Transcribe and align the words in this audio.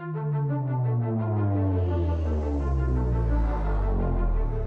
Thank 0.00 0.16
you. 0.16 0.29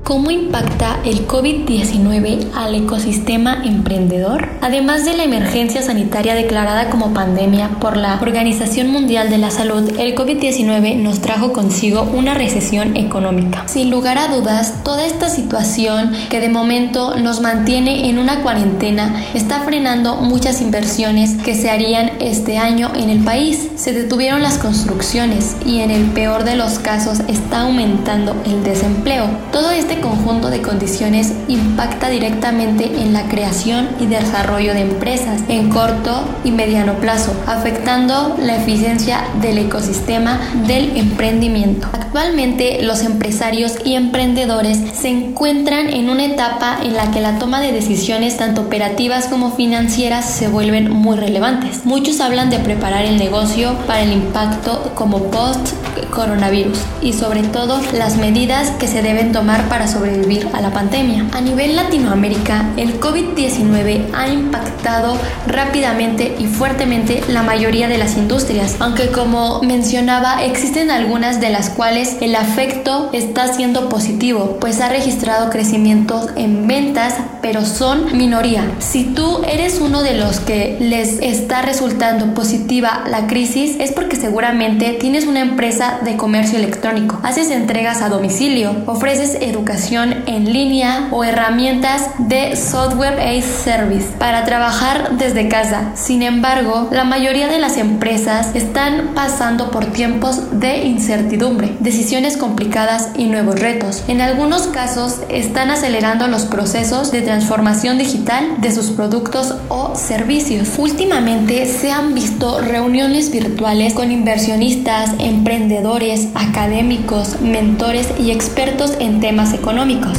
¿Cómo 0.03 0.31
impacta 0.31 0.99
el 1.05 1.25
COVID-19 1.29 2.51
al 2.53 2.75
ecosistema 2.75 3.63
emprendedor? 3.63 4.49
Además 4.59 5.05
de 5.05 5.15
la 5.15 5.23
emergencia 5.23 5.81
sanitaria 5.81 6.35
declarada 6.35 6.89
como 6.89 7.13
pandemia 7.13 7.69
por 7.79 7.95
la 7.95 8.19
Organización 8.21 8.89
Mundial 8.89 9.29
de 9.29 9.37
la 9.37 9.49
Salud, 9.49 9.97
el 9.97 10.13
COVID-19 10.13 10.97
nos 10.97 11.21
trajo 11.21 11.53
consigo 11.53 12.01
una 12.01 12.33
recesión 12.33 12.97
económica. 12.97 13.65
Sin 13.69 13.89
lugar 13.91 14.17
a 14.17 14.27
dudas, 14.27 14.83
toda 14.83 15.05
esta 15.05 15.29
situación 15.29 16.11
que 16.29 16.41
de 16.41 16.49
momento 16.49 17.15
nos 17.17 17.39
mantiene 17.39 18.09
en 18.09 18.19
una 18.19 18.41
cuarentena 18.41 19.23
está 19.33 19.61
frenando 19.61 20.17
muchas 20.17 20.61
inversiones 20.61 21.35
que 21.35 21.55
se 21.55 21.69
harían 21.69 22.11
este 22.19 22.57
año 22.57 22.91
en 22.93 23.09
el 23.09 23.23
país. 23.23 23.69
Se 23.77 23.93
detuvieron 23.93 24.43
las 24.43 24.57
construcciones 24.57 25.55
y 25.65 25.79
en 25.79 25.91
el 25.91 26.07
peor 26.07 26.43
de 26.43 26.57
los 26.57 26.77
casos 26.79 27.21
está 27.29 27.61
aumentando 27.61 28.35
el 28.45 28.65
desempleo. 28.65 29.29
Todo 29.53 29.71
este 29.71 29.92
este 29.93 30.07
conjunto 30.07 30.49
de 30.49 30.63
condiciones 30.63 31.33
impacta 31.47 32.09
directamente 32.09 32.85
en 32.85 33.13
la 33.13 33.27
creación 33.27 33.89
y 33.99 34.07
desarrollo 34.07 34.73
de 34.73 34.81
empresas 34.81 35.41
en 35.49 35.69
corto 35.69 36.23
y 36.43 36.49
mediano 36.49 36.95
plazo, 36.95 37.31
afectando 37.45 38.35
la 38.39 38.55
eficiencia 38.55 39.23
del 39.39 39.59
ecosistema 39.59 40.39
del 40.65 40.97
emprendimiento. 40.97 41.87
Actualmente 41.93 42.81
los 42.81 43.03
empresarios 43.03 43.75
y 43.85 43.93
emprendedores 43.93 44.79
se 44.99 45.09
encuentran 45.09 45.89
en 45.89 46.09
una 46.09 46.25
etapa 46.25 46.79
en 46.83 46.95
la 46.95 47.11
que 47.11 47.21
la 47.21 47.37
toma 47.37 47.61
de 47.61 47.71
decisiones 47.71 48.37
tanto 48.37 48.61
operativas 48.61 49.27
como 49.27 49.51
financieras 49.51 50.25
se 50.25 50.47
vuelven 50.47 50.89
muy 50.91 51.17
relevantes. 51.17 51.85
Muchos 51.85 52.19
hablan 52.19 52.49
de 52.49 52.57
preparar 52.57 53.05
el 53.05 53.17
negocio 53.17 53.75
para 53.85 54.01
el 54.01 54.11
impacto 54.11 54.91
como 54.95 55.19
post 55.29 55.69
coronavirus 56.13 56.79
y 57.01 57.13
sobre 57.13 57.43
todo 57.43 57.81
las 57.93 58.17
medidas 58.17 58.71
que 58.71 58.87
se 58.87 59.01
deben 59.01 59.31
tomar 59.31 59.67
para 59.67 59.82
sobrevivir 59.87 60.49
a 60.53 60.61
la 60.61 60.71
pandemia. 60.71 61.25
A 61.33 61.41
nivel 61.41 61.75
Latinoamérica, 61.75 62.71
el 62.77 62.99
COVID-19 62.99 64.07
ha 64.13 64.27
impactado 64.27 65.17
rápidamente 65.47 66.35
y 66.39 66.45
fuertemente 66.45 67.21
la 67.27 67.43
mayoría 67.43 67.87
de 67.87 67.97
las 67.97 68.17
industrias, 68.17 68.77
aunque 68.79 69.07
como 69.09 69.61
mencionaba, 69.61 70.43
existen 70.43 70.91
algunas 70.91 71.41
de 71.41 71.49
las 71.49 71.69
cuales 71.69 72.17
el 72.21 72.35
afecto 72.35 73.09
está 73.13 73.53
siendo 73.53 73.89
positivo, 73.89 74.57
pues 74.59 74.79
ha 74.81 74.89
registrado 74.89 75.49
crecimientos 75.49 76.29
en 76.35 76.67
ventas, 76.67 77.15
pero 77.41 77.65
son 77.65 78.17
minoría. 78.17 78.63
Si 78.79 79.03
tú 79.05 79.41
eres 79.47 79.79
uno 79.79 80.01
de 80.01 80.15
los 80.15 80.39
que 80.39 80.77
les 80.79 81.19
está 81.19 81.61
resultando 81.61 82.33
positiva 82.33 83.03
la 83.09 83.27
crisis, 83.27 83.75
es 83.79 83.91
porque 83.91 84.15
seguramente 84.15 84.93
tienes 84.99 85.25
una 85.25 85.41
empresa 85.41 85.99
de 86.03 86.15
comercio 86.15 86.57
electrónico, 86.57 87.19
haces 87.23 87.49
entregas 87.49 88.01
a 88.01 88.09
domicilio, 88.09 88.75
ofreces 88.85 89.37
educación 89.41 89.72
en 89.73 90.53
línea 90.53 91.07
o 91.11 91.23
herramientas 91.23 92.11
de 92.19 92.55
software 92.55 93.19
as 93.19 93.43
service 93.43 94.05
para 94.19 94.45
trabajar 94.45 95.17
desde 95.17 95.47
casa. 95.47 95.93
Sin 95.95 96.21
embargo, 96.21 96.89
la 96.91 97.03
mayoría 97.03 97.47
de 97.47 97.57
las 97.57 97.77
empresas 97.77 98.55
están 98.55 99.13
pasando 99.15 99.71
por 99.71 99.85
tiempos 99.87 100.59
de 100.59 100.83
incertidumbre, 100.85 101.75
decisiones 101.79 102.37
complicadas 102.37 103.09
y 103.17 103.25
nuevos 103.25 103.59
retos. 103.59 104.03
En 104.07 104.21
algunos 104.21 104.67
casos 104.67 105.21
están 105.29 105.71
acelerando 105.71 106.27
los 106.27 106.43
procesos 106.43 107.11
de 107.11 107.23
transformación 107.23 107.97
digital 107.97 108.61
de 108.61 108.71
sus 108.71 108.91
productos 108.91 109.55
o 109.69 109.95
servicios. 109.95 110.69
Últimamente 110.77 111.65
se 111.65 111.91
han 111.91 112.13
visto 112.13 112.61
reuniones 112.61 113.31
virtuales 113.31 113.95
con 113.95 114.11
inversionistas, 114.11 115.11
emprendedores, 115.17 116.27
académicos, 116.35 117.41
mentores 117.41 118.07
y 118.19 118.29
expertos 118.29 118.93
en 118.99 119.19
temas 119.19 119.53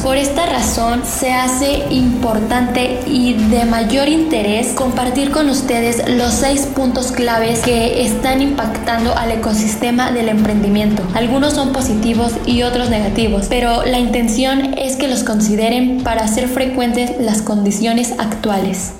por 0.02 0.16
esta 0.16 0.46
razón 0.46 1.02
se 1.04 1.32
hace 1.32 1.84
importante 1.90 3.00
y 3.06 3.34
de 3.34 3.66
mayor 3.66 4.08
interés 4.08 4.68
compartir 4.72 5.30
con 5.32 5.50
ustedes 5.50 6.02
los 6.08 6.32
seis 6.32 6.62
puntos 6.74 7.12
claves 7.12 7.60
que 7.60 8.06
están 8.06 8.40
impactando 8.40 9.14
al 9.14 9.32
ecosistema 9.32 10.12
del 10.12 10.30
emprendimiento. 10.30 11.02
Algunos 11.14 11.52
son 11.52 11.74
positivos 11.74 12.32
y 12.46 12.62
otros 12.62 12.88
negativos, 12.88 13.46
pero 13.50 13.84
la 13.84 13.98
intención 13.98 14.74
es 14.78 14.96
que 14.96 15.08
los 15.08 15.24
consideren 15.24 16.02
para 16.02 16.24
hacer 16.24 16.48
frecuentes 16.48 17.12
las 17.20 17.42
condiciones 17.42 18.14
actuales. 18.18 18.94